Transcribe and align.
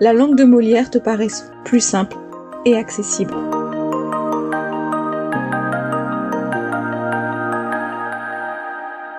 la 0.00 0.14
langue 0.14 0.34
de 0.34 0.44
Molière 0.44 0.90
te 0.90 0.96
paraisse 0.96 1.50
plus 1.64 1.80
simple 1.80 2.16
et 2.64 2.74
accessible. 2.74 3.34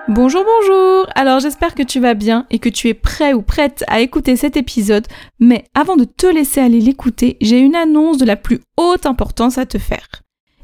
Bonjour, 0.08 0.44
bonjour 0.44 1.06
Alors 1.14 1.38
j'espère 1.38 1.76
que 1.76 1.84
tu 1.84 2.00
vas 2.00 2.14
bien 2.14 2.46
et 2.50 2.58
que 2.58 2.68
tu 2.68 2.88
es 2.88 2.94
prêt 2.94 3.32
ou 3.32 3.42
prête 3.42 3.84
à 3.86 4.00
écouter 4.00 4.34
cet 4.34 4.56
épisode, 4.56 5.06
mais 5.38 5.64
avant 5.74 5.96
de 5.96 6.04
te 6.04 6.26
laisser 6.26 6.60
aller 6.60 6.80
l'écouter, 6.80 7.36
j'ai 7.40 7.60
une 7.60 7.76
annonce 7.76 8.18
de 8.18 8.26
la 8.26 8.36
plus 8.36 8.60
haute 8.76 9.06
importance 9.06 9.58
à 9.58 9.66
te 9.66 9.78
faire. 9.78 10.08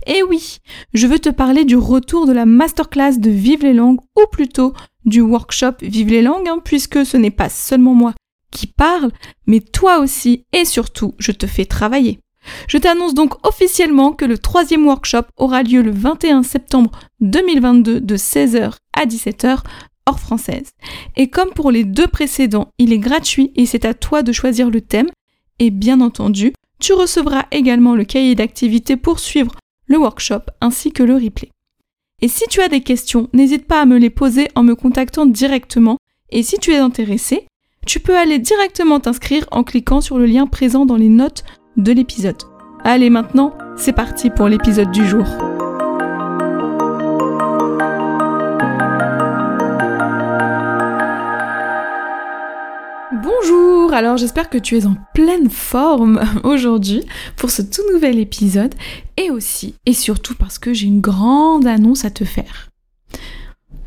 Et 0.06 0.23
oui, 0.23 0.59
je 0.95 1.06
veux 1.06 1.19
te 1.19 1.28
parler 1.28 1.65
du 1.65 1.77
retour 1.77 2.27
de 2.27 2.33
la 2.33 2.45
masterclass 2.45 3.19
de 3.19 3.31
Vive 3.31 3.62
les 3.62 3.73
langues, 3.73 4.00
ou 4.17 4.27
plutôt 4.31 4.73
du 5.05 5.21
workshop 5.21 5.75
Vive 5.81 6.11
les 6.11 6.23
langues, 6.23 6.48
hein, 6.48 6.61
puisque 6.62 7.06
ce 7.06 7.17
n'est 7.17 7.31
pas 7.31 7.48
seulement 7.48 7.95
moi 7.95 8.15
qui 8.51 8.67
parle, 8.67 9.11
mais 9.47 9.61
toi 9.61 9.99
aussi 9.99 10.45
et 10.53 10.65
surtout, 10.65 11.15
je 11.19 11.33
te 11.33 11.47
fais 11.47 11.65
travailler. 11.65 12.21
Je 12.69 12.79
t'annonce 12.79 13.15
donc 13.15 13.35
officiellement 13.47 14.13
que 14.13 14.25
le 14.25 14.39
troisième 14.39 14.87
workshop 14.87 15.25
aura 15.37 15.63
lieu 15.63 15.83
le 15.83 15.91
21 15.91 16.43
septembre 16.43 16.93
2022 17.21 18.01
de 18.01 18.17
16h 18.17 18.75
à 18.95 19.07
17h 19.07 19.59
hors 20.07 20.21
française. 20.21 20.71
Et 21.17 21.29
comme 21.29 21.51
pour 21.51 21.71
les 21.71 21.85
deux 21.85 22.07
précédents, 22.07 22.71
il 22.79 22.93
est 22.93 22.99
gratuit 22.99 23.53
et 23.57 23.67
c'est 23.67 23.85
à 23.85 23.95
toi 23.95 24.23
de 24.23 24.33
choisir 24.33 24.71
le 24.71 24.81
thème. 24.81 25.09
Et 25.59 25.71
bien 25.71 26.01
entendu, 26.01 26.53
tu 26.81 26.93
recevras 26.93 27.47
également 27.51 27.95
le 27.95 28.05
cahier 28.05 28.35
d'activité 28.35 28.97
pour 28.97 29.19
suivre 29.19 29.55
le 29.87 29.99
workshop 29.99 30.43
ainsi 30.61 30.93
que 30.93 31.03
le 31.03 31.15
replay. 31.15 31.51
Et 32.21 32.29
si 32.29 32.45
tu 32.49 32.61
as 32.61 32.69
des 32.69 32.81
questions, 32.81 33.29
n'hésite 33.33 33.67
pas 33.67 33.81
à 33.81 33.87
me 33.87 33.99
les 33.99 34.11
poser 34.11 34.49
en 34.55 34.62
me 34.62 34.75
contactant 34.75 35.27
directement. 35.27 35.99
Et 36.31 36.43
si 36.43 36.59
tu 36.59 36.73
es 36.73 36.79
intéressé, 36.79 37.47
tu 37.87 38.01
peux 38.01 38.17
aller 38.17 38.39
directement 38.39 39.01
t'inscrire 39.01 39.47
en 39.51 39.65
cliquant 39.65 40.01
sur 40.01 40.19
le 40.19 40.27
lien 40.27 40.47
présent 40.47 40.87
dans 40.87 40.97
les 40.97 41.09
notes 41.09 41.45
de 41.77 41.93
l'épisode. 41.93 42.43
Allez 42.84 43.11
maintenant, 43.11 43.57
c'est 43.77 43.93
parti 43.93 44.31
pour 44.31 44.48
l'épisode 44.48 44.91
du 44.91 45.07
jour. 45.07 45.25
Bonjour, 53.12 53.93
alors 53.95 54.16
j'espère 54.16 54.50
que 54.50 54.59
tu 54.59 54.77
es 54.77 54.87
en 54.87 54.97
pleine 55.15 55.49
forme 55.49 56.21
aujourd'hui 56.45 57.05
pour 57.37 57.50
ce 57.50 57.62
tout 57.62 57.83
nouvel 57.93 58.19
épisode 58.19 58.75
et 59.16 59.31
aussi 59.31 59.75
et 59.87 59.95
surtout 59.95 60.34
parce 60.34 60.59
que 60.59 60.75
j'ai 60.75 60.87
une 60.87 61.00
grande 61.00 61.66
annonce 61.66 62.05
à 62.05 62.10
te 62.10 62.25
faire. 62.25 62.69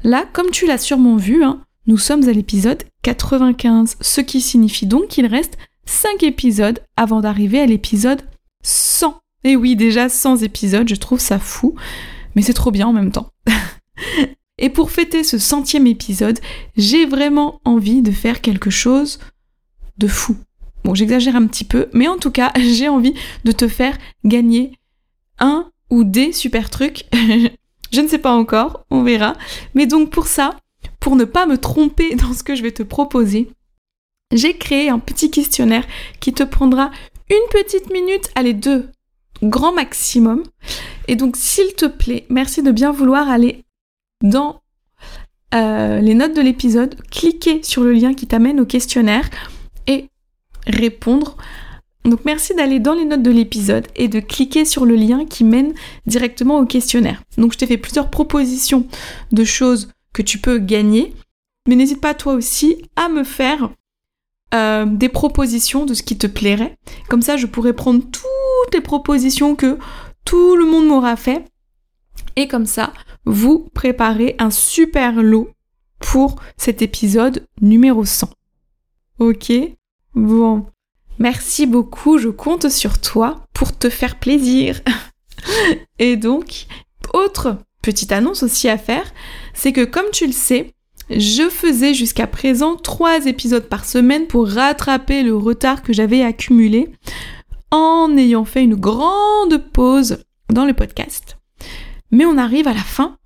Là, 0.03 0.25
comme 0.33 0.49
tu 0.49 0.65
l'as 0.65 0.79
sûrement 0.79 1.17
vu, 1.17 1.43
hein, 1.43 1.61
nous 1.85 1.97
sommes 1.97 2.27
à 2.27 2.31
l'épisode 2.31 2.83
95, 3.03 3.97
ce 3.99 4.21
qui 4.21 4.41
signifie 4.41 4.85
donc 4.85 5.07
qu'il 5.07 5.25
reste 5.25 5.57
5 5.85 6.23
épisodes 6.23 6.79
avant 6.95 7.21
d'arriver 7.21 7.59
à 7.59 7.65
l'épisode 7.65 8.21
100. 8.63 9.19
Et 9.43 9.55
oui, 9.55 9.75
déjà 9.75 10.09
100 10.09 10.37
épisodes, 10.43 10.87
je 10.87 10.95
trouve 10.95 11.19
ça 11.19 11.39
fou, 11.39 11.75
mais 12.35 12.41
c'est 12.41 12.53
trop 12.53 12.71
bien 12.71 12.87
en 12.87 12.93
même 12.93 13.11
temps. 13.11 13.29
Et 14.57 14.69
pour 14.69 14.91
fêter 14.91 15.23
ce 15.23 15.39
centième 15.39 15.87
épisode, 15.87 16.39
j'ai 16.77 17.05
vraiment 17.05 17.59
envie 17.65 18.03
de 18.03 18.11
faire 18.11 18.41
quelque 18.41 18.69
chose 18.69 19.19
de 19.97 20.07
fou. 20.07 20.37
Bon, 20.83 20.93
j'exagère 20.93 21.35
un 21.35 21.47
petit 21.47 21.63
peu, 21.63 21.87
mais 21.93 22.07
en 22.07 22.17
tout 22.17 22.31
cas, 22.31 22.51
j'ai 22.59 22.87
envie 22.87 23.15
de 23.43 23.51
te 23.51 23.67
faire 23.67 23.97
gagner 24.23 24.73
un 25.39 25.69
ou 25.89 26.03
des 26.03 26.31
super 26.31 26.69
trucs. 26.69 27.05
je 27.91 28.01
ne 28.01 28.07
sais 28.07 28.19
pas 28.19 28.33
encore, 28.33 28.85
on 28.91 29.01
verra. 29.01 29.35
Mais 29.73 29.87
donc 29.87 30.11
pour 30.11 30.27
ça, 30.27 30.55
pour 31.01 31.17
ne 31.17 31.25
pas 31.25 31.45
me 31.45 31.57
tromper 31.57 32.15
dans 32.15 32.33
ce 32.33 32.43
que 32.43 32.55
je 32.55 32.63
vais 32.63 32.71
te 32.71 32.83
proposer, 32.83 33.51
j'ai 34.31 34.57
créé 34.57 34.87
un 34.87 34.99
petit 34.99 35.29
questionnaire 35.29 35.85
qui 36.21 36.31
te 36.31 36.43
prendra 36.43 36.89
une 37.29 37.49
petite 37.49 37.91
minute, 37.91 38.29
allez 38.35 38.53
deux, 38.53 38.87
grand 39.43 39.73
maximum. 39.73 40.43
Et 41.09 41.17
donc 41.17 41.35
s'il 41.35 41.73
te 41.73 41.85
plaît, 41.85 42.25
merci 42.29 42.63
de 42.63 42.71
bien 42.71 42.91
vouloir 42.91 43.29
aller 43.29 43.65
dans 44.23 44.61
euh, 45.53 45.99
les 45.99 46.13
notes 46.13 46.35
de 46.35 46.41
l'épisode, 46.41 46.95
cliquer 47.09 47.61
sur 47.63 47.83
le 47.83 47.91
lien 47.91 48.13
qui 48.13 48.27
t'amène 48.27 48.61
au 48.61 48.65
questionnaire 48.65 49.29
et 49.87 50.07
répondre. 50.65 51.35
Donc 52.05 52.21
merci 52.25 52.55
d'aller 52.55 52.79
dans 52.79 52.93
les 52.93 53.05
notes 53.05 53.21
de 53.21 53.31
l'épisode 53.31 53.87
et 53.95 54.07
de 54.07 54.19
cliquer 54.19 54.63
sur 54.63 54.85
le 54.85 54.95
lien 54.95 55.25
qui 55.25 55.43
mène 55.43 55.73
directement 56.05 56.59
au 56.59 56.65
questionnaire. 56.65 57.21
Donc 57.37 57.53
je 57.53 57.57
t'ai 57.57 57.67
fait 57.67 57.77
plusieurs 57.77 58.09
propositions 58.09 58.87
de 59.31 59.43
choses 59.43 59.89
que 60.13 60.21
tu 60.21 60.37
peux 60.37 60.57
gagner, 60.57 61.13
mais 61.67 61.75
n'hésite 61.75 62.01
pas 62.01 62.13
toi 62.13 62.33
aussi 62.33 62.83
à 62.95 63.09
me 63.09 63.23
faire 63.23 63.69
euh, 64.53 64.85
des 64.85 65.09
propositions 65.09 65.85
de 65.85 65.93
ce 65.93 66.03
qui 66.03 66.17
te 66.17 66.27
plairait. 66.27 66.77
Comme 67.07 67.21
ça, 67.21 67.37
je 67.37 67.45
pourrais 67.45 67.73
prendre 67.73 68.03
toutes 68.03 68.73
les 68.73 68.81
propositions 68.81 69.55
que 69.55 69.77
tout 70.25 70.55
le 70.55 70.65
monde 70.65 70.87
m'aura 70.87 71.15
fait. 71.15 71.45
Et 72.35 72.47
comme 72.47 72.65
ça, 72.65 72.93
vous 73.25 73.69
préparez 73.73 74.35
un 74.39 74.49
super 74.49 75.21
lot 75.21 75.49
pour 75.99 76.35
cet 76.57 76.81
épisode 76.81 77.47
numéro 77.61 78.05
100. 78.05 78.29
Ok? 79.19 79.51
Bon. 80.15 80.65
Merci 81.19 81.67
beaucoup, 81.67 82.17
je 82.17 82.29
compte 82.29 82.69
sur 82.69 82.99
toi 82.99 83.45
pour 83.53 83.77
te 83.77 83.89
faire 83.89 84.17
plaisir. 84.17 84.81
Et 85.99 86.17
donc, 86.17 86.65
autre 87.13 87.57
petite 87.81 88.11
annonce 88.11 88.43
aussi 88.43 88.69
à 88.69 88.77
faire, 88.77 89.11
c'est 89.53 89.73
que 89.73 89.83
comme 89.83 90.09
tu 90.11 90.25
le 90.25 90.33
sais, 90.33 90.73
je 91.09 91.49
faisais 91.49 91.93
jusqu'à 91.93 92.27
présent 92.27 92.75
trois 92.75 93.25
épisodes 93.25 93.67
par 93.67 93.85
semaine 93.85 94.27
pour 94.27 94.47
rattraper 94.47 95.23
le 95.23 95.35
retard 95.35 95.81
que 95.81 95.93
j'avais 95.93 96.23
accumulé 96.23 96.89
en 97.71 98.15
ayant 98.17 98.45
fait 98.45 98.63
une 98.63 98.75
grande 98.75 99.57
pause 99.71 100.23
dans 100.49 100.65
le 100.65 100.73
podcast. 100.73 101.37
Mais 102.11 102.25
on 102.25 102.37
arrive 102.37 102.67
à 102.67 102.73
la 102.73 102.79
fin 102.79 103.17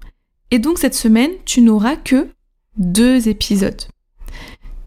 et 0.51 0.59
donc 0.59 0.77
cette 0.77 0.95
semaine, 0.95 1.31
tu 1.45 1.61
n'auras 1.61 1.95
que 1.95 2.29
deux 2.77 3.27
épisodes. 3.27 3.81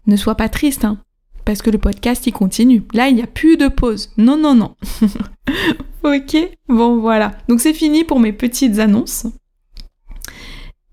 Ne 0.07 0.15
sois 0.15 0.35
pas 0.35 0.49
triste, 0.49 0.85
hein, 0.85 0.99
parce 1.45 1.61
que 1.61 1.69
le 1.69 1.77
podcast 1.77 2.25
il 2.27 2.31
continue. 2.31 2.83
Là, 2.93 3.09
il 3.09 3.15
n'y 3.15 3.21
a 3.21 3.27
plus 3.27 3.57
de 3.57 3.67
pause. 3.67 4.11
Non, 4.17 4.37
non, 4.37 4.55
non. 4.55 4.75
ok 6.03 6.37
Bon, 6.67 6.99
voilà. 6.99 7.31
Donc 7.47 7.59
c'est 7.59 7.73
fini 7.73 8.03
pour 8.03 8.19
mes 8.19 8.33
petites 8.33 8.79
annonces. 8.79 9.25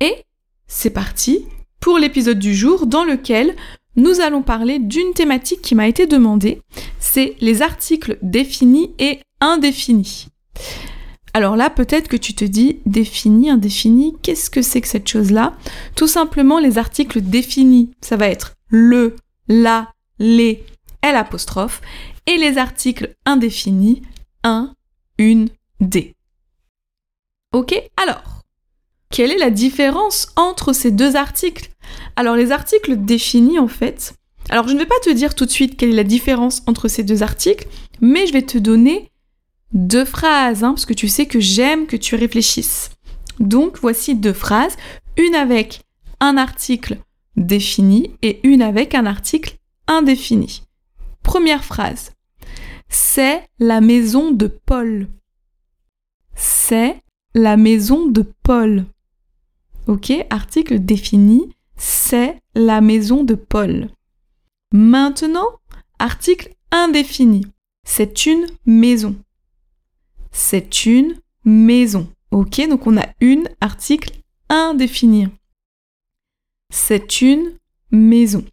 Et 0.01 0.25
c'est 0.67 0.91
parti 0.91 1.47
pour 1.81 1.99
l'épisode 1.99 2.39
du 2.39 2.55
jour 2.55 2.87
dans 2.87 3.05
lequel 3.05 3.55
nous 3.97 4.21
allons 4.21 4.43
parler 4.43 4.79
d'une 4.79 5.15
thématique 5.15 5.63
qui 5.63 5.75
m'a 5.75 5.89
été 5.89 6.07
demandée, 6.07 6.61
c'est 6.99 7.35
les 7.41 7.63
articles 7.63 8.19
définis 8.23 8.93
et 8.99 9.21
indéfinis. 9.41 10.29
Alors 11.33 11.57
là, 11.57 11.71
peut-être 11.71 12.09
que 12.09 12.17
tu 12.17 12.35
te 12.35 12.45
dis 12.45 12.81
défini, 12.87 13.51
indéfini, 13.51 14.17
qu'est-ce 14.23 14.51
que 14.51 14.63
c'est 14.63 14.81
que 14.81 14.89
cette 14.89 15.09
chose-là? 15.09 15.55
Tout 15.95 16.07
simplement, 16.07 16.59
les 16.59 16.79
articles 16.79 17.21
définis, 17.21 17.91
ça 18.01 18.17
va 18.17 18.29
être 18.29 18.55
le, 18.69 19.17
la, 19.49 19.93
les, 20.19 20.65
L 21.03 21.25
et 22.27 22.37
les 22.37 22.59
articles 22.59 23.15
indéfinis, 23.25 24.03
un, 24.45 24.75
une, 25.19 25.49
des. 25.81 26.15
Ok? 27.53 27.75
Alors, 27.97 28.36
quelle 29.11 29.31
est 29.31 29.39
la 29.39 29.51
différence 29.51 30.29
entre 30.37 30.73
ces 30.73 30.91
deux 30.91 31.17
articles? 31.17 31.71
Alors 32.17 32.37
les 32.37 32.53
articles 32.53 32.97
définis, 32.97 33.59
en 33.59 33.69
fait, 33.69 34.15
Alors 34.49 34.69
je 34.69 34.75
ne 34.75 34.79
vais 34.79 34.87
pas 34.87 35.01
te 35.03 35.11
dire 35.11 35.35
tout 35.35 35.45
de 35.45 35.51
suite 35.51 35.77
quelle 35.77 35.91
est 35.91 35.97
la 35.97 36.05
différence 36.05 36.63
entre 36.67 36.89
ces 36.89 37.03
deux 37.03 37.23
articles, 37.23 37.67
mais 38.01 38.27
je 38.27 38.33
vais 38.33 38.43
te 38.43 38.59
donner 38.59 39.11
deux 39.73 40.05
phrases, 40.05 40.63
hein, 40.63 40.71
parce 40.71 40.87
que 40.87 40.95
tu 40.95 41.09
sais 41.09 41.27
que 41.27 41.41
j'aime 41.41 41.87
que 41.87 41.97
tu 41.97 42.15
réfléchisses. 42.15 42.91
Donc 43.41 43.79
voici 43.81 44.15
deux 44.15 44.33
phrases, 44.33 44.77
une 45.17 45.35
avec 45.35 45.81
un 46.21 46.37
article 46.37 46.99
défini 47.37 48.13
et 48.23 48.41
une 48.45 48.63
avec 48.63 48.95
un 48.95 49.07
article 49.07 49.57
indéfini. 49.87 50.63
Première 51.23 51.65
phrase. 51.65 52.13
C'est 52.89 53.43
la 53.59 53.81
maison 53.81 54.31
de 54.31 54.47
Paul. 54.47 55.09
C'est 56.35 56.97
la 57.35 57.57
maison 57.57 58.07
de 58.07 58.25
Paul. 58.43 58.87
Ok, 59.87 60.13
article 60.31 60.81
défini. 60.81 61.55
C'est 61.77 62.41
la 62.55 62.81
maison 62.81 63.23
de 63.23 63.35
Paul. 63.35 63.89
Maintenant, 64.73 65.61
article 65.99 66.55
indéfini. 66.71 67.47
C'est 67.85 68.27
une 68.27 68.47
maison. 68.65 69.17
C'est 70.33 70.87
une 70.87 71.15
maison. 71.45 72.09
Ok, 72.31 72.67
donc 72.69 72.87
on 72.87 72.97
a 72.97 73.07
une 73.21 73.49
article 73.61 74.11
indéfini. 74.49 75.29
C'est 76.71 77.21
une 77.21 77.57
maison. 77.93 78.45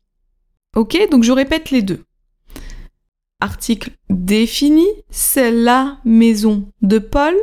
Ok, 0.75 0.97
donc 1.09 1.23
je 1.23 1.31
répète 1.31 1.71
les 1.71 1.81
deux. 1.81 2.03
Article 3.39 3.91
défini, 4.09 4.87
c'est 5.09 5.51
la 5.51 5.99
maison 6.05 6.71
de 6.81 6.99
Paul. 6.99 7.35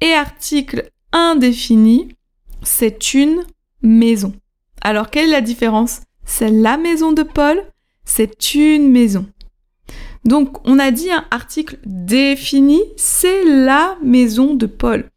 Et 0.00 0.12
article 0.12 0.90
indéfini, 1.12 2.16
c'est 2.64 3.14
une 3.14 3.42
maison. 3.82 4.34
Alors 4.80 5.10
quelle 5.10 5.28
est 5.28 5.32
la 5.32 5.40
différence? 5.40 6.00
C'est 6.24 6.50
la 6.50 6.76
maison 6.76 7.12
de 7.12 7.22
Paul, 7.22 7.62
c'est 8.04 8.54
une 8.54 8.90
maison. 8.90 9.26
Donc 10.24 10.66
on 10.66 10.78
a 10.78 10.90
dit 10.90 11.10
un 11.10 11.24
article 11.30 11.78
défini, 11.84 12.80
c'est 12.96 13.44
la 13.44 13.96
maison 14.02 14.54
de 14.54 14.66
Paul. 14.66 15.10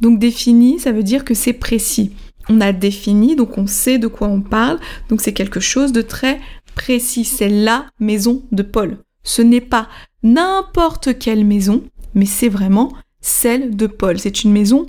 Donc 0.00 0.18
défini, 0.18 0.78
ça 0.78 0.92
veut 0.92 1.02
dire 1.02 1.24
que 1.24 1.34
c'est 1.34 1.52
précis. 1.52 2.12
On 2.48 2.60
a 2.60 2.72
défini, 2.72 3.36
donc 3.36 3.58
on 3.58 3.66
sait 3.66 3.98
de 3.98 4.06
quoi 4.06 4.28
on 4.28 4.40
parle, 4.40 4.80
donc 5.10 5.20
c'est 5.20 5.34
quelque 5.34 5.60
chose 5.60 5.92
de 5.92 6.00
très 6.02 6.40
précis. 6.74 7.24
C'est 7.24 7.50
la 7.50 7.86
maison 8.00 8.42
de 8.52 8.62
Paul. 8.62 8.98
Ce 9.22 9.42
n'est 9.42 9.60
pas 9.60 9.88
n'importe 10.22 11.18
quelle 11.18 11.44
maison, 11.44 11.82
mais 12.14 12.24
c'est 12.24 12.48
vraiment 12.48 12.94
celle 13.20 13.76
de 13.76 13.86
Paul. 13.86 14.18
C'est 14.18 14.44
une 14.44 14.52
maison 14.52 14.86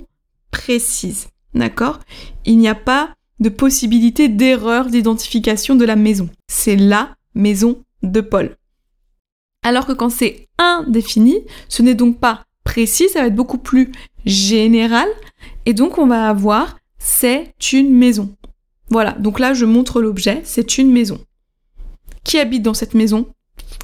précise. 0.50 1.28
D'accord? 1.54 1.98
Il 2.44 2.58
n'y 2.58 2.68
a 2.68 2.74
pas 2.74 3.14
de 3.40 3.48
possibilité 3.48 4.28
d'erreur 4.28 4.86
d'identification 4.86 5.74
de 5.74 5.84
la 5.84 5.96
maison. 5.96 6.28
C'est 6.48 6.76
la 6.76 7.14
maison 7.34 7.82
de 8.02 8.20
Paul. 8.20 8.56
Alors 9.62 9.86
que 9.86 9.92
quand 9.92 10.10
c'est 10.10 10.48
indéfini, 10.58 11.38
ce 11.68 11.82
n'est 11.82 11.94
donc 11.94 12.18
pas 12.18 12.44
précis, 12.64 13.08
ça 13.08 13.20
va 13.20 13.26
être 13.26 13.34
beaucoup 13.34 13.58
plus 13.58 13.92
général. 14.24 15.08
Et 15.66 15.74
donc 15.74 15.98
on 15.98 16.06
va 16.06 16.28
avoir 16.28 16.78
c'est 16.98 17.54
une 17.72 17.94
maison. 17.94 18.34
Voilà, 18.90 19.12
donc 19.12 19.38
là 19.38 19.54
je 19.54 19.64
montre 19.64 20.00
l'objet, 20.00 20.42
c'est 20.44 20.78
une 20.78 20.92
maison. 20.92 21.18
Qui 22.24 22.38
habite 22.38 22.62
dans 22.62 22.74
cette 22.74 22.94
maison? 22.94 23.26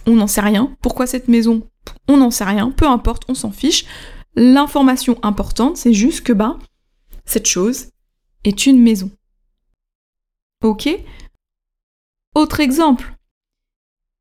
On 0.07 0.15
n'en 0.15 0.27
sait 0.27 0.41
rien. 0.41 0.77
Pourquoi 0.83 1.07
cette 1.07 1.29
maison? 1.29 1.63
On 2.09 2.19
n'en 2.19 2.31
sait 2.31 2.45
rien. 2.45 2.71
Peu 2.71 2.87
importe, 2.87 3.25
on 3.29 3.35
s'en 3.35 3.51
fiche. 3.51 3.87
L'information 4.35 5.19
importante, 5.23 5.77
c'est 5.77 5.95
juste 5.95 6.23
que 6.23 6.33
bah, 6.33 6.59
cette 7.26 7.46
chose 7.46 7.88
est 8.44 8.67
une 8.67 8.81
maison. 8.81 9.11
Ok? 10.64 10.88
Autre 12.34 12.61
exemple. 12.61 13.12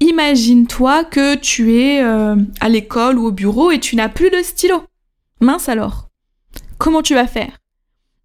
Imagine-toi 0.02 1.06
que 1.06 1.36
tu 1.36 1.75
es 1.78 2.04
euh, 2.04 2.36
à 2.60 2.68
l'école 2.68 3.18
ou 3.18 3.28
au 3.28 3.31
bureau 3.31 3.72
et 3.72 3.80
tu 3.80 3.96
n'as 3.96 4.10
plus 4.10 4.30
de 4.30 4.42
stylo. 4.44 4.84
Mince 5.40 5.69
alors. 5.69 6.10
Comment 6.78 7.02
tu 7.02 7.13
vas 7.13 7.28
faire? 7.28 7.60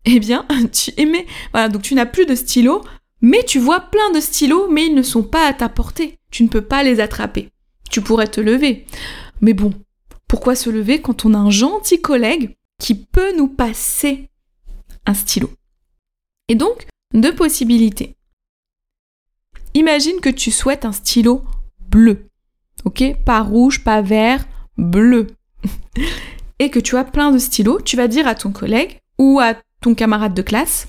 Eh 0.05 0.19
bien, 0.19 0.47
tu 0.73 0.93
aimais. 0.97 1.27
Voilà, 1.53 1.69
donc 1.69 1.83
tu 1.83 1.95
n'as 1.95 2.07
plus 2.07 2.27
de 2.27 2.35
stylo, 2.35 2.83
mais 3.21 3.45
tu 3.45 3.59
vois 3.59 3.81
plein 3.81 4.11
de 4.13 4.21
stylos, 4.21 4.69
mais 4.69 4.87
ils 4.87 4.95
ne 4.95 5.03
sont 5.03 5.23
pas 5.23 5.47
à 5.47 5.53
ta 5.53 5.69
portée. 5.69 6.19
Tu 6.31 6.43
ne 6.43 6.49
peux 6.49 6.63
pas 6.63 6.83
les 6.83 7.01
attraper. 7.01 7.51
Tu 7.91 8.01
pourrais 8.01 8.29
te 8.29 8.41
lever. 8.41 8.87
Mais 9.41 9.53
bon, 9.53 9.73
pourquoi 10.27 10.55
se 10.55 10.71
lever 10.71 11.01
quand 11.01 11.25
on 11.25 11.35
a 11.35 11.39
un 11.39 11.51
gentil 11.51 12.01
collègue 12.01 12.57
qui 12.79 12.95
peut 12.95 13.37
nous 13.37 13.49
passer 13.49 14.30
un 15.07 15.15
stylo 15.15 15.51
Et 16.49 16.55
donc, 16.55 16.87
deux 17.15 17.35
possibilités. 17.35 18.17
Imagine 19.75 20.21
que 20.21 20.31
tu 20.31 20.51
souhaites 20.51 20.85
un 20.85 20.93
stylo 20.93 21.45
bleu. 21.89 22.27
Ok 22.85 23.05
Pas 23.25 23.43
rouge, 23.43 23.85
pas 23.85 24.03
vert, 24.03 24.47
bleu. 24.77 25.29
Et 26.59 26.71
que 26.71 26.81
tu 26.81 26.97
as 26.97 27.05
plein 27.05 27.33
de 27.33 27.39
stylos, 27.39 27.81
tu 27.81 27.97
vas 27.97 28.09
dire 28.09 28.27
à 28.27 28.35
ton 28.35 28.53
collègue 28.53 28.99
ou 29.19 29.41
à 29.41 29.55
ton 29.81 29.95
camarade 29.95 30.35
de 30.35 30.43
classe 30.43 30.89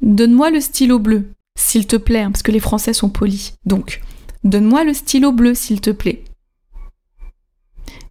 Donne-moi 0.00 0.50
le 0.50 0.60
stylo 0.60 0.98
bleu, 0.98 1.30
s'il 1.58 1.86
te 1.86 1.96
plaît, 1.96 2.20
hein, 2.20 2.30
parce 2.30 2.42
que 2.42 2.52
les 2.52 2.60
Français 2.60 2.92
sont 2.92 3.08
polis. 3.08 3.54
Donc, 3.64 4.00
donne-moi 4.44 4.84
le 4.84 4.94
stylo 4.94 5.32
bleu, 5.32 5.54
s'il 5.54 5.80
te 5.80 5.90
plaît. 5.90 6.24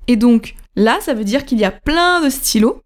Et 0.08 0.16
donc, 0.16 0.56
là, 0.76 1.00
ça 1.02 1.14
veut 1.14 1.24
dire 1.24 1.46
qu'il 1.46 1.60
y 1.60 1.66
a 1.66 1.72
plein 1.72 2.22
de 2.22 2.30
stylos, 2.30 2.82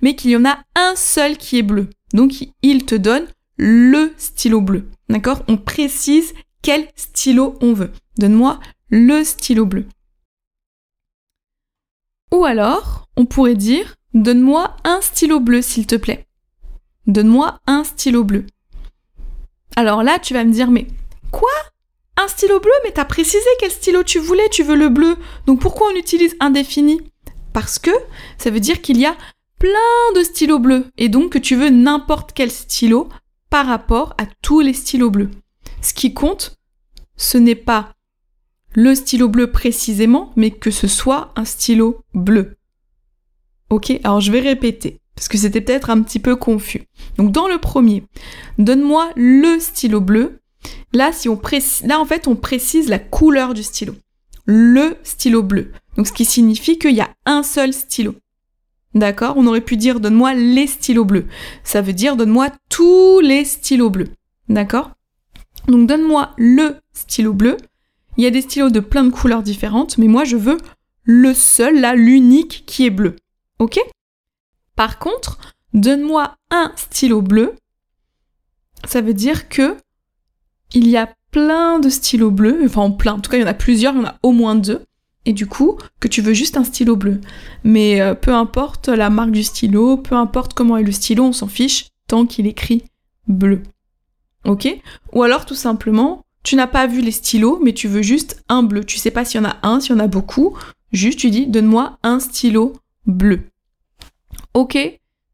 mais 0.00 0.14
qu'il 0.16 0.30
y 0.30 0.36
en 0.36 0.44
a 0.44 0.58
un 0.74 0.94
seul 0.96 1.36
qui 1.36 1.58
est 1.58 1.62
bleu. 1.62 1.88
Donc, 2.12 2.32
il 2.62 2.84
te 2.84 2.94
donne 2.94 3.26
le 3.56 4.12
stylo 4.16 4.60
bleu. 4.60 4.88
D'accord? 5.08 5.42
On 5.48 5.56
précise 5.56 6.34
quel 6.62 6.88
stylo 6.96 7.56
on 7.60 7.72
veut. 7.72 7.92
Donne-moi 8.18 8.60
le 8.90 9.24
stylo 9.24 9.66
bleu. 9.66 9.86
Ou 12.32 12.44
alors, 12.44 13.08
on 13.16 13.26
pourrait 13.26 13.54
dire, 13.54 13.96
donne-moi 14.14 14.76
un 14.84 15.00
stylo 15.00 15.40
bleu, 15.40 15.62
s'il 15.62 15.86
te 15.86 15.96
plaît. 15.96 16.26
Donne-moi 17.06 17.60
un 17.66 17.84
stylo 17.84 18.24
bleu. 18.24 18.46
Alors 19.76 20.02
là, 20.02 20.18
tu 20.18 20.34
vas 20.34 20.44
me 20.44 20.52
dire, 20.52 20.70
mais 20.70 20.86
quoi? 21.30 21.50
Un 22.16 22.28
stylo 22.28 22.60
bleu? 22.60 22.72
Mais 22.84 22.92
t'as 22.92 23.04
précisé 23.04 23.48
quel 23.58 23.70
stylo 23.70 24.02
tu 24.02 24.18
voulais, 24.18 24.48
tu 24.50 24.62
veux 24.62 24.76
le 24.76 24.88
bleu. 24.88 25.16
Donc 25.46 25.60
pourquoi 25.60 25.88
on 25.92 25.96
utilise 25.96 26.36
indéfini? 26.40 27.00
Parce 27.52 27.78
que 27.78 27.90
ça 28.38 28.50
veut 28.50 28.60
dire 28.60 28.80
qu'il 28.82 28.98
y 28.98 29.06
a 29.06 29.16
plein 29.62 30.12
de 30.16 30.24
stylos 30.24 30.58
bleus 30.58 30.86
et 30.98 31.08
donc 31.08 31.30
que 31.30 31.38
tu 31.38 31.54
veux 31.54 31.70
n'importe 31.70 32.32
quel 32.34 32.50
stylo 32.50 33.08
par 33.48 33.64
rapport 33.64 34.12
à 34.18 34.26
tous 34.42 34.58
les 34.58 34.72
stylos 34.72 35.12
bleus. 35.12 35.30
Ce 35.80 35.94
qui 35.94 36.12
compte, 36.12 36.58
ce 37.16 37.38
n'est 37.38 37.54
pas 37.54 37.94
le 38.74 38.92
stylo 38.96 39.28
bleu 39.28 39.52
précisément, 39.52 40.32
mais 40.34 40.50
que 40.50 40.72
ce 40.72 40.88
soit 40.88 41.32
un 41.36 41.44
stylo 41.44 42.00
bleu. 42.12 42.56
Ok? 43.70 43.92
Alors 44.02 44.20
je 44.20 44.32
vais 44.32 44.40
répéter 44.40 44.98
parce 45.14 45.28
que 45.28 45.38
c'était 45.38 45.60
peut-être 45.60 45.90
un 45.90 46.02
petit 46.02 46.18
peu 46.18 46.34
confus. 46.34 46.82
Donc 47.16 47.30
dans 47.30 47.46
le 47.46 47.58
premier, 47.58 48.02
donne-moi 48.58 49.10
le 49.14 49.60
stylo 49.60 50.00
bleu. 50.00 50.40
Là, 50.92 51.12
si 51.12 51.28
on 51.28 51.36
précise, 51.36 51.86
là 51.86 52.00
en 52.00 52.04
fait, 52.04 52.26
on 52.26 52.34
précise 52.34 52.88
la 52.88 52.98
couleur 52.98 53.54
du 53.54 53.62
stylo. 53.62 53.94
Le 54.44 54.96
stylo 55.04 55.44
bleu. 55.44 55.70
Donc 55.96 56.08
ce 56.08 56.12
qui 56.12 56.24
signifie 56.24 56.80
qu'il 56.80 56.96
y 56.96 57.00
a 57.00 57.10
un 57.26 57.44
seul 57.44 57.72
stylo. 57.72 58.16
D'accord 58.94 59.34
On 59.36 59.46
aurait 59.46 59.60
pu 59.60 59.76
dire 59.76 60.00
donne-moi 60.00 60.34
les 60.34 60.66
stylos 60.66 61.04
bleus. 61.04 61.26
Ça 61.64 61.80
veut 61.80 61.92
dire 61.92 62.16
donne-moi 62.16 62.50
tous 62.68 63.20
les 63.20 63.44
stylos 63.44 63.90
bleus. 63.90 64.08
D'accord? 64.48 64.90
Donc 65.68 65.88
donne-moi 65.88 66.32
le 66.36 66.76
stylo 66.92 67.32
bleu. 67.32 67.56
Il 68.16 68.24
y 68.24 68.26
a 68.26 68.30
des 68.30 68.42
stylos 68.42 68.70
de 68.70 68.80
plein 68.80 69.04
de 69.04 69.10
couleurs 69.10 69.42
différentes, 69.42 69.96
mais 69.96 70.08
moi 70.08 70.24
je 70.24 70.36
veux 70.36 70.58
le 71.04 71.34
seul, 71.34 71.80
là, 71.80 71.94
l'unique 71.94 72.64
qui 72.66 72.86
est 72.86 72.90
bleu. 72.90 73.16
Ok? 73.58 73.80
Par 74.76 74.98
contre, 74.98 75.38
donne-moi 75.72 76.36
un 76.50 76.72
stylo 76.76 77.22
bleu, 77.22 77.54
ça 78.84 79.00
veut 79.00 79.14
dire 79.14 79.48
que 79.48 79.76
il 80.74 80.88
y 80.88 80.96
a 80.96 81.12
plein 81.30 81.78
de 81.78 81.88
stylos 81.88 82.30
bleus, 82.30 82.62
enfin 82.64 82.90
plein, 82.90 83.14
en 83.14 83.20
tout 83.20 83.30
cas 83.30 83.36
il 83.38 83.42
y 83.42 83.44
en 83.44 83.48
a 83.48 83.54
plusieurs, 83.54 83.94
il 83.94 83.98
y 83.98 84.00
en 84.02 84.08
a 84.08 84.18
au 84.22 84.32
moins 84.32 84.54
deux, 84.54 84.82
et 85.24 85.32
du 85.32 85.46
coup 85.46 85.78
que 86.00 86.08
tu 86.08 86.20
veux 86.20 86.34
juste 86.34 86.56
un 86.56 86.64
stylo 86.64 86.96
bleu. 86.96 87.20
Mais 87.64 88.00
euh, 88.00 88.14
peu 88.14 88.34
importe 88.34 88.88
la 88.88 89.10
marque 89.10 89.30
du 89.30 89.44
stylo, 89.44 89.96
peu 89.96 90.14
importe 90.14 90.54
comment 90.54 90.76
est 90.76 90.82
le 90.82 90.92
stylo, 90.92 91.24
on 91.24 91.32
s'en 91.32 91.48
fiche 91.48 91.86
tant 92.08 92.26
qu'il 92.26 92.46
écrit 92.46 92.84
bleu. 93.26 93.62
Ok? 94.44 94.68
Ou 95.12 95.22
alors 95.22 95.46
tout 95.46 95.54
simplement, 95.54 96.24
tu 96.42 96.56
n'as 96.56 96.66
pas 96.66 96.86
vu 96.86 97.00
les 97.00 97.12
stylos, 97.12 97.60
mais 97.62 97.72
tu 97.72 97.88
veux 97.88 98.02
juste 98.02 98.42
un 98.48 98.62
bleu. 98.62 98.84
Tu 98.84 98.98
sais 98.98 99.10
pas 99.10 99.24
s'il 99.24 99.40
y 99.40 99.44
en 99.44 99.48
a 99.48 99.58
un, 99.62 99.80
s'il 99.80 99.92
y 99.92 99.94
en 99.94 100.00
a 100.00 100.08
beaucoup. 100.08 100.56
Juste 100.92 101.20
tu 101.20 101.30
dis 101.30 101.46
donne-moi 101.46 101.98
un 102.02 102.20
stylo 102.20 102.74
bleu. 103.06 103.40
Ok, 104.54 104.76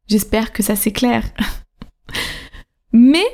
j'espère 0.07 0.53
que 0.53 0.63
ça 0.63 0.75
c'est 0.75 0.91
clair. 0.91 1.23
Mais, 2.91 3.25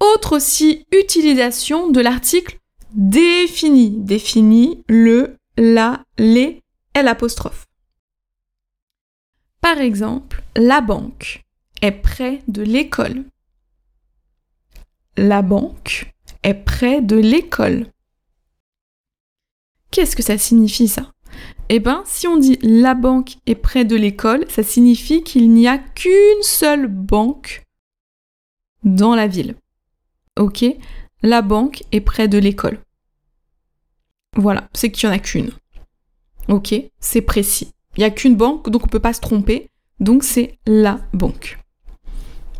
autre 0.00 0.36
aussi 0.36 0.86
utilisation 0.92 1.90
de 1.90 2.00
l'article 2.00 2.58
défini. 2.92 3.90
Défini 3.98 4.82
le, 4.88 5.36
la, 5.56 6.04
les, 6.18 6.62
l'apostrophe. 6.94 7.66
Par 9.60 9.78
exemple, 9.78 10.42
la 10.56 10.80
banque 10.80 11.44
est 11.82 11.92
près 11.92 12.42
de 12.48 12.62
l'école. 12.62 13.24
La 15.16 15.42
banque 15.42 16.12
est 16.42 16.54
près 16.54 17.00
de 17.00 17.16
l'école. 17.16 17.86
Qu'est-ce 19.90 20.16
que 20.16 20.22
ça 20.22 20.38
signifie 20.38 20.88
ça? 20.88 21.12
Eh 21.68 21.80
bien, 21.80 22.02
si 22.06 22.28
on 22.28 22.36
dit 22.36 22.58
la 22.62 22.94
banque 22.94 23.36
est 23.46 23.56
près 23.56 23.84
de 23.84 23.96
l'école, 23.96 24.48
ça 24.48 24.62
signifie 24.62 25.24
qu'il 25.24 25.50
n'y 25.52 25.66
a 25.66 25.78
qu'une 25.78 26.42
seule 26.42 26.86
banque 26.86 27.64
dans 28.84 29.14
la 29.14 29.26
ville. 29.26 29.56
Ok? 30.38 30.64
La 31.22 31.42
banque 31.42 31.82
est 31.92 32.00
près 32.00 32.28
de 32.28 32.38
l'école. 32.38 32.78
Voilà, 34.36 34.68
c'est 34.72 34.90
qu'il 34.90 35.08
n'y 35.08 35.14
en 35.14 35.16
a 35.16 35.20
qu'une. 35.20 35.50
Ok 36.48 36.74
C'est 37.00 37.22
précis. 37.22 37.72
Il 37.96 38.00
n'y 38.00 38.04
a 38.04 38.10
qu'une 38.10 38.36
banque, 38.36 38.70
donc 38.70 38.82
on 38.82 38.86
ne 38.86 38.90
peut 38.90 39.00
pas 39.00 39.12
se 39.12 39.20
tromper. 39.20 39.68
Donc 39.98 40.22
c'est 40.22 40.58
la 40.66 41.00
banque. 41.12 41.58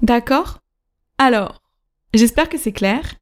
D'accord? 0.03 0.59
Alors, 1.19 1.63
j'espère 2.15 2.49
que 2.49 2.59
c'est 2.59 2.73
clair. 2.73 3.15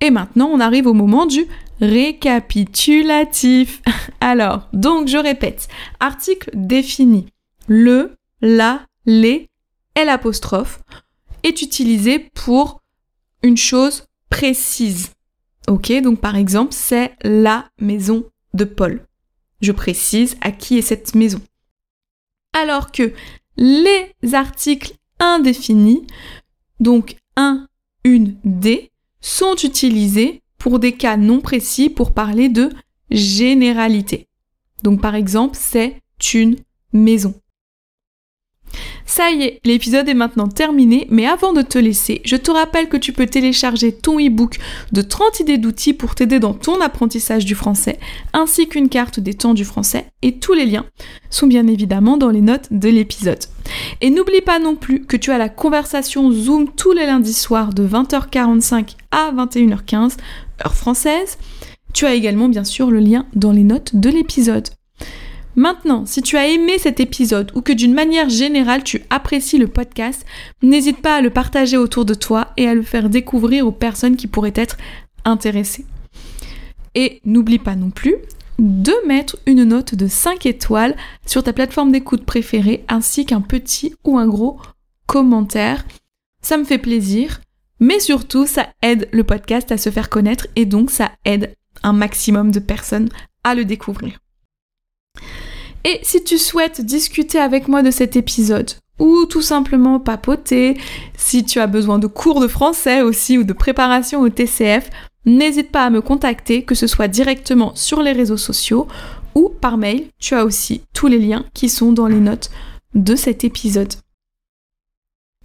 Et 0.00 0.10
maintenant, 0.10 0.48
on 0.48 0.60
arrive 0.60 0.86
au 0.86 0.94
moment 0.94 1.26
du 1.26 1.46
récapitulatif. 1.80 3.82
Alors, 4.20 4.68
donc 4.72 5.08
je 5.08 5.18
répète, 5.18 5.68
article 6.00 6.50
défini. 6.54 7.26
Le, 7.68 8.16
la, 8.40 8.80
les 9.06 9.50
l'apostrophe 10.04 10.80
est 11.42 11.62
utilisé 11.62 12.30
pour 12.34 12.80
une 13.42 13.56
chose 13.56 14.04
précise. 14.28 15.10
Donc 15.70 16.20
par 16.20 16.36
exemple, 16.36 16.72
c'est 16.72 17.12
la 17.22 17.68
maison 17.80 18.24
de 18.54 18.64
Paul. 18.64 19.06
Je 19.60 19.72
précise 19.72 20.36
à 20.40 20.50
qui 20.50 20.78
est 20.78 20.82
cette 20.82 21.14
maison. 21.14 21.40
Alors 22.52 22.90
que 22.90 23.12
les 23.56 24.12
articles 24.32 24.94
indéfinis, 25.18 26.06
donc 26.80 27.16
un, 27.36 27.68
une, 28.04 28.36
des, 28.44 28.90
sont 29.20 29.54
utilisés 29.62 30.42
pour 30.58 30.78
des 30.78 30.92
cas 30.92 31.16
non 31.16 31.40
précis 31.40 31.88
pour 31.88 32.12
parler 32.12 32.48
de 32.48 32.70
généralité. 33.10 34.26
Donc 34.82 35.00
par 35.00 35.14
exemple, 35.14 35.56
c'est 35.58 36.00
une 36.34 36.56
maison. 36.92 37.34
Ça 39.10 39.32
y 39.32 39.42
est, 39.42 39.60
l'épisode 39.64 40.08
est 40.08 40.14
maintenant 40.14 40.46
terminé, 40.46 41.08
mais 41.10 41.26
avant 41.26 41.52
de 41.52 41.62
te 41.62 41.78
laisser, 41.78 42.22
je 42.24 42.36
te 42.36 42.52
rappelle 42.52 42.88
que 42.88 42.96
tu 42.96 43.12
peux 43.12 43.26
télécharger 43.26 43.90
ton 43.90 44.20
e-book 44.20 44.58
de 44.92 45.02
30 45.02 45.40
idées 45.40 45.58
d'outils 45.58 45.94
pour 45.94 46.14
t'aider 46.14 46.38
dans 46.38 46.54
ton 46.54 46.80
apprentissage 46.80 47.44
du 47.44 47.56
français, 47.56 47.98
ainsi 48.32 48.68
qu'une 48.68 48.88
carte 48.88 49.18
des 49.18 49.34
temps 49.34 49.52
du 49.52 49.64
français, 49.64 50.06
et 50.22 50.38
tous 50.38 50.52
les 50.52 50.64
liens 50.64 50.86
sont 51.28 51.48
bien 51.48 51.66
évidemment 51.66 52.18
dans 52.18 52.30
les 52.30 52.40
notes 52.40 52.68
de 52.70 52.88
l'épisode. 52.88 53.46
Et 54.00 54.10
n'oublie 54.10 54.42
pas 54.42 54.60
non 54.60 54.76
plus 54.76 55.04
que 55.04 55.16
tu 55.16 55.32
as 55.32 55.38
la 55.38 55.48
conversation 55.48 56.30
Zoom 56.30 56.68
tous 56.76 56.92
les 56.92 57.06
lundis 57.06 57.34
soirs 57.34 57.74
de 57.74 57.84
20h45 57.84 58.94
à 59.10 59.32
21h15, 59.32 60.18
heure 60.64 60.76
française. 60.76 61.36
Tu 61.92 62.06
as 62.06 62.14
également 62.14 62.48
bien 62.48 62.62
sûr 62.62 62.92
le 62.92 63.00
lien 63.00 63.26
dans 63.34 63.50
les 63.50 63.64
notes 63.64 63.96
de 63.96 64.08
l'épisode. 64.08 64.68
Maintenant, 65.60 66.06
si 66.06 66.22
tu 66.22 66.38
as 66.38 66.48
aimé 66.48 66.78
cet 66.78 67.00
épisode 67.00 67.52
ou 67.54 67.60
que 67.60 67.74
d'une 67.74 67.92
manière 67.92 68.30
générale 68.30 68.82
tu 68.82 69.02
apprécies 69.10 69.58
le 69.58 69.66
podcast, 69.66 70.24
n'hésite 70.62 71.02
pas 71.02 71.16
à 71.16 71.20
le 71.20 71.28
partager 71.28 71.76
autour 71.76 72.06
de 72.06 72.14
toi 72.14 72.48
et 72.56 72.66
à 72.66 72.74
le 72.74 72.80
faire 72.80 73.10
découvrir 73.10 73.66
aux 73.66 73.70
personnes 73.70 74.16
qui 74.16 74.26
pourraient 74.26 74.54
être 74.54 74.78
intéressées. 75.26 75.84
Et 76.94 77.20
n'oublie 77.26 77.58
pas 77.58 77.76
non 77.76 77.90
plus 77.90 78.14
de 78.58 78.94
mettre 79.06 79.36
une 79.44 79.64
note 79.64 79.94
de 79.94 80.06
5 80.06 80.46
étoiles 80.46 80.96
sur 81.26 81.42
ta 81.42 81.52
plateforme 81.52 81.92
d'écoute 81.92 82.24
préférée 82.24 82.82
ainsi 82.88 83.26
qu'un 83.26 83.42
petit 83.42 83.94
ou 84.02 84.16
un 84.16 84.28
gros 84.28 84.58
commentaire. 85.04 85.84
Ça 86.40 86.56
me 86.56 86.64
fait 86.64 86.78
plaisir, 86.78 87.42
mais 87.80 88.00
surtout 88.00 88.46
ça 88.46 88.70
aide 88.80 89.10
le 89.12 89.24
podcast 89.24 89.70
à 89.72 89.76
se 89.76 89.90
faire 89.90 90.08
connaître 90.08 90.46
et 90.56 90.64
donc 90.64 90.90
ça 90.90 91.12
aide 91.26 91.54
un 91.82 91.92
maximum 91.92 92.50
de 92.50 92.60
personnes 92.60 93.10
à 93.44 93.54
le 93.54 93.66
découvrir. 93.66 94.20
Et 95.84 95.98
si 96.02 96.22
tu 96.22 96.38
souhaites 96.38 96.80
discuter 96.80 97.38
avec 97.38 97.68
moi 97.68 97.82
de 97.82 97.90
cet 97.90 98.16
épisode, 98.16 98.70
ou 98.98 99.24
tout 99.24 99.42
simplement 99.42 99.98
papoter, 99.98 100.76
si 101.16 101.44
tu 101.44 101.58
as 101.58 101.66
besoin 101.66 101.98
de 101.98 102.06
cours 102.06 102.40
de 102.40 102.48
français 102.48 103.02
aussi 103.02 103.38
ou 103.38 103.44
de 103.44 103.54
préparation 103.54 104.20
au 104.20 104.28
TCF, 104.28 104.90
n'hésite 105.24 105.72
pas 105.72 105.84
à 105.84 105.90
me 105.90 106.02
contacter, 106.02 106.62
que 106.62 106.74
ce 106.74 106.86
soit 106.86 107.08
directement 107.08 107.74
sur 107.74 108.02
les 108.02 108.12
réseaux 108.12 108.36
sociaux 108.36 108.86
ou 109.34 109.48
par 109.48 109.78
mail. 109.78 110.04
Tu 110.18 110.34
as 110.34 110.44
aussi 110.44 110.82
tous 110.92 111.06
les 111.06 111.18
liens 111.18 111.44
qui 111.54 111.68
sont 111.68 111.92
dans 111.92 112.06
les 112.06 112.20
notes 112.20 112.50
de 112.94 113.16
cet 113.16 113.42
épisode. 113.44 113.94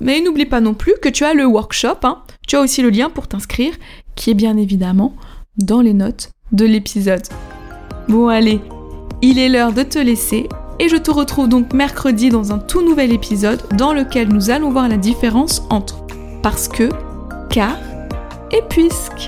Mais 0.01 0.20
n'oublie 0.20 0.46
pas 0.46 0.60
non 0.60 0.74
plus 0.74 0.96
que 1.01 1.10
tu 1.10 1.24
as 1.24 1.34
le 1.34 1.46
workshop, 1.46 2.00
hein. 2.04 2.24
tu 2.46 2.58
as 2.58 2.62
aussi 2.62 2.82
le 2.82 2.89
lien 2.89 3.10
pour 3.10 3.27
t'inscrire, 3.27 3.74
qui 4.15 4.32
est 4.32 4.36
bien 4.36 4.58
évidemment 4.58 5.15
dans 5.58 5.80
les 5.80 5.94
notes 5.94 6.32
de 6.51 6.65
l'épisode. 6.65 7.25
Bon 8.10 8.27
allez, 8.27 8.60
il 9.25 9.39
est 9.39 9.50
l'heure 9.50 9.74
de 9.74 9.82
te 9.82 9.98
laisser 9.98 10.48
et 10.77 10.88
je 10.88 10.98
te 10.98 11.10
retrouve 11.10 11.50
donc 11.50 11.74
mercredi 11.74 12.29
dans 12.29 12.51
un 12.51 12.60
tout 12.60 12.84
nouvel 12.84 13.12
épisode 13.12 13.60
dans 13.75 13.91
lequel 13.91 14.27
nous 14.27 14.51
allons 14.51 14.70
voir 14.70 14.88
la 14.88 14.98
différence 14.98 15.63
entre 15.72 16.05
parce 16.44 16.67
que, 16.67 16.89
car 17.50 17.75
et 18.51 18.62
puisque. 18.70 19.27